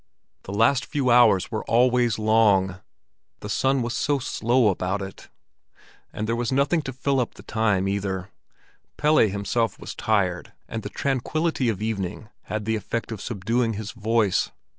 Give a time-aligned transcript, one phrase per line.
[0.45, 5.29] The last few hours were always long—the sun was so slow about it.
[6.11, 8.31] And there was nothing to fill up the time either.
[8.97, 13.91] Pelle himself was tired, and the tranquillity of evening had the effect of subduing his
[13.91, 14.49] voice.